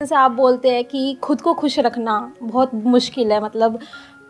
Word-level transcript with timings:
जैसे 0.00 0.14
आप 0.14 0.30
बोलते 0.30 0.68
हैं 0.68 0.84
कि 0.84 1.18
खुद 1.22 1.40
को 1.40 1.52
खुश 1.54 1.78
रखना 1.78 2.12
बहुत 2.42 2.70
मुश्किल 2.74 3.32
है 3.32 3.42
मतलब 3.44 3.78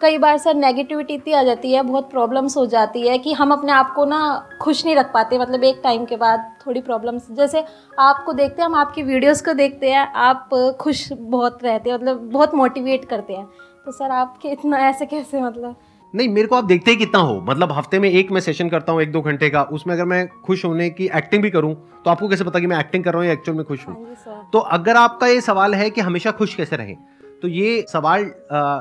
कई 0.00 0.17
बार 0.19 0.39
सर 0.39 0.54
नेगेटिविटी 0.54 1.15
इतनी 1.15 1.33
आ 1.33 1.42
जाती 1.42 1.73
है, 1.73 1.83
बहुत 1.83 2.10
प्रॉब्लम्स 2.10 2.57
हो 2.57 2.65
जाती 2.67 3.07
है 3.08 3.19
कि 3.19 3.33
हम 3.33 3.53
अपने 3.53 3.73
आप 3.73 3.92
को 3.96 4.05
ना 4.05 4.21
खुश 4.62 4.85
नहीं 4.85 4.96
रख 4.96 5.12
पाते 5.14 5.39
मतलब 5.39 5.64
एक 5.64 5.80
टाइम 5.85 6.05
के 6.05 6.17
बाद 6.17 6.51
थोड़ी 6.67 6.80
प्रॉब्लम्स 6.80 7.30
जैसे 7.33 7.64
आपको 7.98 8.33
देखते 8.33 8.62
हैं, 8.62 8.69
हम 8.69 8.75
आपकी 8.75 9.03
वीडियोस 9.03 9.43
को 9.43 9.53
देखते 9.53 9.91
हैं, 9.91 10.07
आप 10.07 10.48
खुश 10.80 11.09
बहुत 11.12 11.62
रहते 11.64 11.91
हैं 11.91 11.96
मतलब 11.96 12.29
बहुत 12.32 12.55
मोटिवेट 12.55 13.05
करते 13.05 13.34
हैं। 13.34 13.46
तो 13.84 13.93
सर 13.93 14.11
आपके 14.12 14.48
इतना 14.48 14.79
ऐसे 14.89 15.07
कैसे 15.07 15.41
मतलब 15.41 15.77
नहीं 16.15 16.29
मेरे 16.29 16.49
को 16.49 16.57
आप 16.57 16.65
देखते 16.65 16.91
ही 16.91 16.97
कितना 16.97 17.19
हो। 17.21 17.41
मतलब 17.41 17.73
हफ़्ते 17.73 17.99
में 17.99 18.09
एक 18.11 18.31
मैं 18.33 18.41
सेशन 18.41 18.69
करता 18.69 18.93
हूँ 18.93 19.03
एक 19.03 19.13
दो 19.13 19.21
घंटे 19.23 19.51
का। 19.51 19.63
उसमें 19.63 19.95
अगर 19.95 20.05
मैं 20.05 20.27
खुश 20.45 20.65
होने 20.65 20.89
की 20.91 21.07
एक्टिंग 21.17 21.43
भी 21.43 21.51
करूँ 21.51 21.75
तो 22.05 22.11
आपको 22.11 22.29
कैसे 22.29 22.45
पता 22.45 22.59
कि 22.59 22.67
मैं 22.67 22.79
एक्टिंग 22.79 23.05
कर 23.05 23.13
रहा 23.13 23.21
हूँ 23.21 23.27
या 23.27 23.33
एक्चुअल 23.33 23.57
में 23.57 23.65
खुश 23.67 23.87
हूँ? 23.89 23.95
हाँ 24.27 24.49
तो 24.53 24.59
अगर 24.59 24.96
आपका 24.96 25.27
ये 25.27 25.41
सवाल 25.41 25.75
है 25.75 25.89
कि 25.91 26.01
हमेशा 26.01 26.31
खुश 26.31 26.54
कैसे 26.54 26.77
रहें 26.77 26.96
तो 27.43 27.49
ये 27.49 27.85
सवाल 27.89 28.23
आ, 28.23 28.29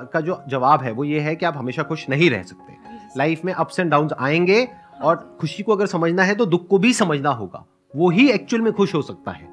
का 0.04 0.22
जो 0.22 0.42
जवाब 0.50 0.84
है 0.84 0.92
वो 0.92 1.04
ये 1.04 1.20
है 1.20 1.36
कि 1.36 1.46
आप 1.46 1.58
हमेशा 1.58 1.84
खुश 1.84 2.10
नहीं 2.10 2.30
रह 2.30 2.44
सकते। 2.44 2.78
लाइफ 3.18 3.46
में 3.46 3.54
अप्स 3.54 3.80
एंड 3.80 3.92
डाउन 3.92 4.10
आएँगे 4.20 4.68
और 5.02 5.38
खुशी 5.42 5.64
को 5.64 5.76
अगर 5.76 5.86
समझना 5.88 6.24
है 6.24 6.36
तो 6.36 6.46
दुख 6.46 6.68
को 6.68 6.78
भी 6.78 6.94
समझना 6.94 7.30
होगा। 7.32 7.66
वो 7.94 8.10
ही 8.10 8.30
एक्चुअल 8.32 8.62
में 8.62 8.72
खुश 8.74 8.94
हो 8.96 9.02
सकता 9.02 9.32
है। 9.32 9.48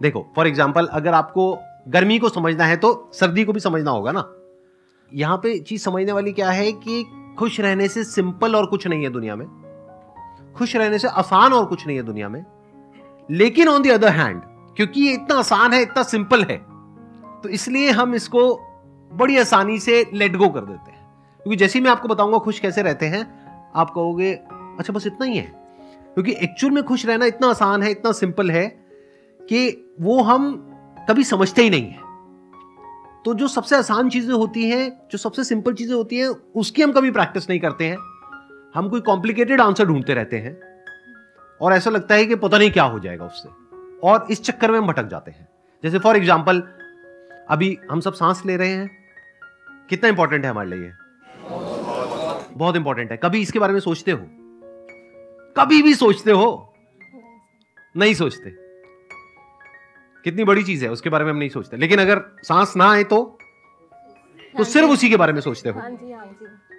देखो 0.00 0.26
फॉर 0.36 0.46
एग्ज़ाम्पल 0.46 0.86
अगर 0.86 1.14
आपको 1.14 1.56
गर्मी 1.88 2.18
को 2.18 2.28
समझना 2.28 2.64
है 2.64 2.76
तो 2.76 3.10
सर्दी 3.14 3.44
को 3.44 3.52
भी 3.52 3.60
समझना 3.60 3.90
होगा 3.90 4.12
ना। 4.12 4.20
यहाँ 5.14 5.36
पे 5.36 5.58
चीज़ 5.58 5.82
समझने 5.82 6.12
वाली 6.12 6.32
क्या 6.32 6.50
है 6.50 6.72
कि 6.72 7.04
खुश 7.38 7.60
रहने 7.60 7.88
से 7.88 8.04
सिंपल 8.04 8.56
और 8.56 8.66
कुछ 8.66 8.86
नहीं 8.86 9.02
है 9.02 9.10
दुनिया 9.10 9.36
में। 9.36 9.46
खुश 10.56 10.76
रहने 10.76 10.98
से 10.98 11.08
आसान 11.08 11.52
और 11.52 11.66
कुछ 11.66 11.86
नहीं 11.86 11.96
है 11.96 12.02
दुनिया 12.02 12.28
में। 12.28 12.44
लेकिन 13.30 13.68
ऑन 13.68 13.82
द 13.82 13.90
अदर 13.90 14.08
हैंड 14.08 14.42
क्योंकि 14.76 15.00
ये 15.00 15.12
इतना 15.12 15.36
आसान 15.36 15.72
है, 15.72 15.82
इतना 15.82 16.02
सिंपल 16.02 16.42
है 16.42 16.56
तो 17.42 17.48
इसलिए 17.48 17.90
हम 17.90 18.14
इसको 18.14 18.60
बड़ी 19.12 19.38
आसानी 19.38 19.78
से 19.78 20.10
लेट 20.14 20.36
गो 20.36 20.48
कर 20.48 20.60
देते 20.60 20.90
हैं। 20.90 21.02
क्योंकि 21.42 21.56
जैसे 21.56 21.78
ही 21.78 21.84
मैं 21.84 21.90
आपको 21.90 22.08
बताऊँगा 22.08 22.38
खुश 22.38 22.58
कैसे 22.58 22.82
रहते 22.82 23.06
हैं, 23.06 23.22
आप 23.74 23.90
कहोगे 23.90 24.32
अच्छा 24.52 24.92
बस 24.92 25.06
इतना 25.06 25.26
ही 25.26 25.36
है। 25.36 25.62
क्योंकि 26.14 26.32
एक्चुअल 26.32 26.72
में 26.72 26.84
खुश 26.84 27.06
रहना 27.06 27.26
इतना 27.26 27.48
आसान 27.50 27.82
है, 27.82 27.90
इतना 27.90 28.12
सिंपल 28.12 28.50
है 28.50 28.66
कि 29.42 29.94
वो 30.00 30.22
हम 30.22 30.68
कभी 31.08 31.24
समझते 31.24 31.62
ही 31.62 31.70
नहीं 31.70 31.86
है। 31.86 32.01
तो 33.24 33.34
जो 33.34 33.48
सबसे 33.48 33.76
आसान 33.76 34.08
चीज़ें 34.08 34.34
होती 34.34 34.70
हैं, 34.70 35.08
जो 35.12 35.18
सबसे 35.18 35.44
सिंपल 35.44 35.74
चीज़ें 35.74 35.94
होती 35.94 36.16
हैं, 36.16 36.28
उसकी 36.28 36.82
हम 36.82 36.92
कभी 36.92 37.10
प्रैक्टिस 37.10 37.50
नहीं 37.50 37.60
करते 37.60 37.84
हैं। 37.84 37.98
हम 38.74 38.88
कोई 38.88 39.00
कॉम्प्लिकेटेड 39.00 39.60
आंसर 39.60 39.84
ढूंढते 39.84 40.14
रहते 40.14 40.36
हैं। 40.36 40.60
और 41.60 41.72
ऐसा 41.72 41.90
लगता 41.90 42.14
है 42.14 42.26
कि 42.26 42.34
पता 42.34 42.58
नहीं 42.58 42.70
क्या 42.70 42.84
हो 42.84 42.98
जाएगा 42.98 43.24
उससे। 43.24 43.48
और 44.08 44.26
इस 44.30 44.42
चक्कर 44.42 44.70
में 44.70 44.78
हम 44.78 44.86
भटक 44.86 45.06
जाते 45.06 45.30
हैं। 45.30 45.48
जैसे 45.84 45.98
फॉर 45.98 46.16
एग्ज़ाम्पल 46.16 46.62
अभी 47.50 47.78
हम 47.90 48.00
सब 48.00 48.12
सांस 48.12 48.42
ले 48.46 48.56
रहे 48.56 48.68
हैं। 48.68 48.90
कितना 49.90 50.08
इंपॉर्टेंट 50.08 50.44
है 50.44 50.50
हमारे 50.50 50.70
लिए? 50.70 50.92
बहुत 52.52 52.76
इंपॉर्टेंट 52.76 53.10
है। 53.10 53.16
कभी 53.16 53.40
इसके 53.40 53.58
बारे 53.58 53.72
में 53.72 53.80
सोचते 53.80 54.10
हो? 54.10 54.26
कभी 55.56 55.82
भी 55.82 55.94
सोचते 55.94 56.30
हो? 56.30 56.74
नहीं 57.96 58.14
सोचते। 58.14 58.61
कितनी 60.24 60.44
बड़ी 60.44 60.62
चीज़ 60.64 60.84
है 60.84 60.90
उसके 60.90 61.10
बारे 61.10 61.24
में 61.24 61.32
हम 61.32 61.38
नहीं 61.38 61.48
सोचते। 61.48 61.76
लेकिन 61.76 62.00
अगर 62.00 62.22
सांस 62.42 62.76
ना 62.76 62.90
आए 62.90 63.04
तो? 63.04 63.38
तो 64.58 64.64
सिर्फ़ 64.64 64.90
उसी 64.90 65.08
के 65.10 65.16
बारे 65.16 65.32
में 65.32 65.40
सोचते 65.40 65.68
हो? 65.68 65.80
हाँ 65.80 65.90
हाँ 65.90 66.26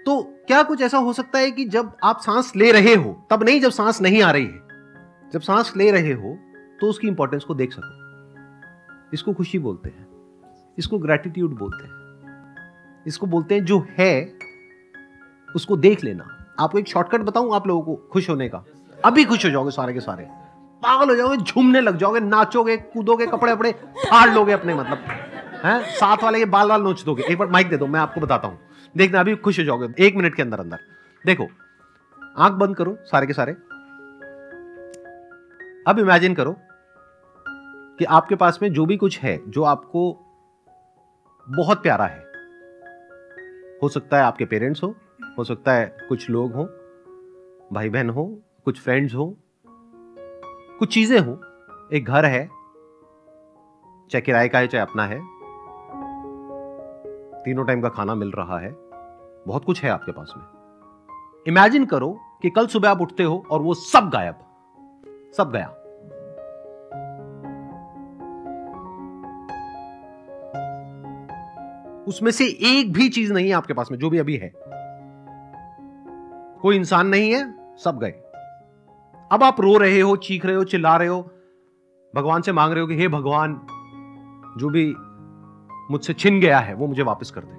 तो 0.05 0.21
क्या 0.47 0.61
कुछ 0.63 0.81
ऐसा 0.81 0.97
हो 0.97 1.13
सकता 1.13 1.39
है 1.39 1.51
कि 1.51 1.65
जब 1.65 1.91
आप 2.03 2.19
सांस 2.21 2.55
ले 2.55 2.71
रहे 2.71 2.93
हो 2.95 3.27
तब 3.29 3.43
नहीं 3.43 3.61
जब 3.61 3.71
सांस 3.71 4.01
नहीं 4.01 4.21
आ 4.23 4.31
रही 4.31 4.45
है 4.45 5.29
जब 5.33 5.41
सांस 5.41 5.73
ले 5.77 5.91
रहे 5.91 6.13
हो 6.13 6.37
तो 6.81 6.87
उसकी 6.87 7.07
इंपॉर्टेंस 7.07 7.43
को 7.43 7.55
देख 7.55 7.73
सको। 7.73 9.11
इसको 9.13 9.33
खुशी 9.33 9.59
बोलते 9.59 9.89
हैं 9.89 10.07
इसको 10.77 10.97
ग्रेटिट्यूड 10.99 11.57
बोलते 11.57 11.83
हैं 11.83 13.03
इसको 13.07 13.25
बोलते 13.25 13.55
हैं 13.55 13.65
जो 13.65 13.85
है 13.97 14.37
उसको 15.55 15.77
देख 15.77 16.03
लेना। 16.03 16.55
आपको 16.59 16.79
एक 16.79 16.87
शॉर्टकट 16.87 17.21
बताऊँ 17.21 17.53
आप 17.55 17.67
लोगों 17.67 17.81
को 17.83 18.09
खुश 18.13 18.29
होने 18.29 18.47
का? 18.49 18.65
अभी 19.05 19.25
खुश 19.25 19.45
हो 19.45 19.49
जाओगे 19.49 19.71
सारे 19.71 19.93
के 19.93 19.99
सारे। 19.99 20.27
पागल 20.83 21.09
हो 21.09 21.15
जाओगे, 21.15 21.37
झूमने 21.37 21.81
लग 21.81 21.97
जाओगे, 21.97 22.19
नाचोगे, 22.19 22.77
कूदोगे 22.77 23.25
कपड़े 23.27 23.51
अपने 23.51 23.71
फाड़ 23.71 24.29
लोगे 24.29 24.53
अपने 24.53 24.73
मतलब 24.73 24.97
हैं? 25.65 25.83
साथ 25.83 26.17
वाले 26.23 26.39
के 26.39 26.45
बाल 26.45 26.69
बाल 26.69 26.81
नोच 26.81 27.03
दोगे। 27.03 27.23
एक 27.23 27.37
बार 27.37 27.47
माइक 27.47 27.69
दे 27.69 27.77
दो, 27.77 27.87
मैं 27.87 27.99
आपको 27.99 28.21
बताता 28.21 28.47
हूँ। 28.47 28.59
देखना, 28.97 29.19
अभी 29.19 29.35
खुश 29.35 29.59
हो 29.59 29.63
जाओगे। 29.63 30.07
एक 30.07 30.15
मिनट 30.15 30.35
के 30.35 30.41
अंदर 30.41 30.59
अंदर। 30.59 30.79
देखो, 31.25 31.47
आँख 32.37 32.53
बंद 32.53 32.75
करो, 32.75 32.97
सारे 33.01 33.27
के 33.27 33.33
सारे। 33.33 33.51
अब 35.87 35.99
इमेजिन 35.99 36.33
करो 36.33 36.55
कि 37.99 38.05
आपके 38.05 38.35
पास 38.35 38.59
में 38.61 38.73
जो 38.73 38.85
भी 38.85 38.97
कुछ 38.97 39.19
है, 39.19 39.51
जो 39.51 39.63
आपको 39.63 40.19
बहुत 41.49 41.83
प्यारा 41.83 42.05
है। 42.05 42.19
हो 43.83 43.89
सकता 43.89 44.17
है 44.17 44.23
आपके 44.23 44.45
पेरेंट्स 44.45 44.83
हो 44.83 44.95
हो 45.39 45.43
सकता 45.43 45.73
है 45.73 45.97
कुछ 46.09 46.29
लोग 46.29 46.53
हो 46.53 46.63
भाई 47.73 47.89
बहन 47.89 48.09
हो, 48.09 48.41
कुछ 48.65 48.81
फ्रेंड्स 48.81 49.15
हो 49.15 49.37
कुछ 50.83 50.93
चीज़ें 50.93 51.19
हो। 51.19 51.41
एक 51.93 52.05
घर 52.05 52.25
है। 52.25 52.47
चाहे 54.09 54.21
किराए 54.21 54.47
का 54.47 54.59
है, 54.59 54.67
चाहे 54.67 54.81
अपना 54.81 55.05
है। 55.05 55.19
तीनों 57.43 57.65
टाइम 57.65 57.81
का 57.81 57.89
खाना 57.89 58.15
मिल 58.15 58.31
रहा 58.31 58.59
है। 58.59 58.75
बहुत 59.47 59.65
कुछ 59.65 59.83
है 59.83 59.89
आपके 59.89 60.11
पास 60.11 60.33
में। 60.37 60.45
इमेजिन 61.47 61.85
करो 61.85 62.19
कि 62.41 62.49
कल 62.49 62.67
सुबह 62.67 62.89
आप 62.89 63.01
उठते 63.01 63.23
हो 63.23 63.45
और 63.51 63.61
वो 63.61 63.73
सब 63.73 64.09
गायब। 64.09 64.35
सब 65.37 65.51
गया। 65.51 65.69
उसमें 72.07 72.31
से 72.31 72.45
एक 72.45 72.93
भी 72.93 73.09
चीज़ 73.09 73.33
नहीं 73.33 73.47
है 73.47 73.53
आपके 73.53 73.73
पास 73.73 73.91
में, 73.91 73.99
जो 73.99 74.09
भी 74.09 74.17
अभी 74.17 74.37
है। 74.37 74.53
कोई 76.61 76.75
इंसान 76.75 77.07
नहीं 77.07 77.31
है, 77.31 77.75
सब 77.77 77.99
गए। 77.99 78.22
अब 79.33 79.43
आप 79.43 79.61
रो 79.61 79.77
रहे 79.77 79.99
हो, 79.99 80.15
चीख 80.15 80.45
रहे 80.45 80.55
हो, 80.55 80.63
चिल्ला 80.63 80.97
रहे 80.97 81.07
हो, 81.07 81.31
भगवान 82.15 82.41
से 82.41 82.51
मांग 82.51 82.71
रहे 82.71 82.81
हो 82.81 82.87
कि, 82.87 82.97
हे 82.97 83.07
भगवान, 83.07 83.61
जो 84.57 84.69
भी 84.69 84.95
मुझसे 85.91 86.13
छिन 86.13 86.39
गया 86.39 86.59
है, 86.59 86.73
वो 86.73 86.87
मुझे 86.87 87.03
वापस 87.03 87.31
कर 87.31 87.41
दे। 87.41 87.55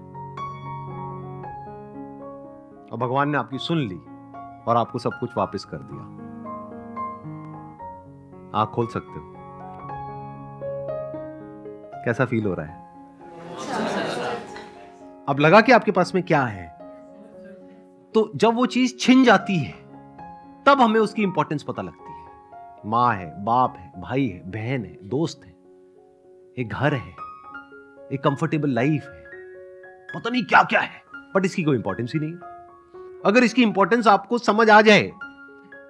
और 2.90 2.98
भगवान 2.98 3.28
ने 3.28 3.38
आपकी 3.38 3.58
सुन 3.58 3.78
ली 3.78 3.96
और 4.66 4.76
आपको 4.76 4.98
सब 4.98 5.10
कुछ 5.20 5.30
वापस 5.36 5.64
कर 5.64 5.76
दिया। 5.76 6.02
आँख 8.60 8.68
खोल 8.68 8.86
सकते 8.86 9.12
हो। 9.12 9.34
कैसा 12.04 12.24
फील 12.24 12.46
हो 12.46 12.54
रहा 12.54 12.66
है? 12.66 12.88
अब 15.28 15.36
लगा 15.38 15.60
कि 15.60 15.72
आपके 15.72 15.90
पास 15.90 16.14
में 16.14 16.24
क्या 16.24 16.42
है। 16.42 16.68
तो 18.14 18.32
जब 18.36 18.54
वो 18.54 18.66
चीज़ 18.66 18.96
छिन 18.96 19.24
जाती 19.24 19.58
है 19.58 19.83
तब 20.66 20.80
हमें 20.80 21.00
उसकी 21.00 21.22
इंपॉर्टेंस 21.22 21.62
पता 21.62 21.82
लगती 21.82 22.12
है। 22.12 22.80
माँ 22.86 23.14
है, 23.14 23.44
बाप 23.44 23.76
है, 23.78 24.00
भाई 24.00 24.26
है, 24.26 24.50
बहन 24.50 24.84
है, 24.84 24.98
दोस्त 25.08 25.40
है, 25.44 25.52
एक 26.58 26.68
घर 26.72 26.94
है, 26.94 27.14
एक 28.12 28.20
कंफर्टेबल 28.24 28.70
लाइफ 28.70 29.02
है। 29.04 29.24
पता 30.14 30.30
नहीं 30.30 30.44
क्या 30.44 30.62
क्या 30.62 30.80
है 30.80 31.02
बट 31.34 31.44
इसकी 31.44 31.62
कोई 31.62 31.76
इंपॉर्टेंस 31.76 32.12
ही 32.14 32.20
नहीं। 32.20 32.34
अगर 33.26 33.44
इसकी 33.44 33.62
इंपॉर्टेंस 33.62 34.06
आपको 34.06 34.38
समझ 34.38 34.70
आ 34.70 34.80
जाए, 34.80 35.12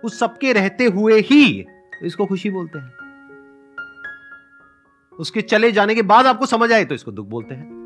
उस 0.05 0.19
सबके 0.19 0.53
रहते 0.53 0.85
हुए 0.85 1.21
ही 1.21 1.67
इसको 2.03 2.27
खुशी 2.27 2.51
बोलते 2.51 2.79
हैं। 2.79 2.93
उसके 5.19 5.43
चले 5.43 5.73
जाने 5.73 5.95
के 5.95 6.03
बाद 6.03 6.27
आपको 6.27 6.47
समझ 6.47 6.73
आए 6.73 6.85
तो 6.85 6.95
इसको 6.95 7.13
दुख 7.13 7.27
बोलते 7.27 7.55
हैं। 7.55 7.84